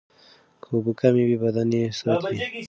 [0.61, 2.33] که اوبه کمې وي، بدن یې ساتي.